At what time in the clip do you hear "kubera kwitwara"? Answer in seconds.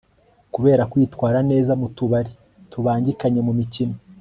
0.53-1.39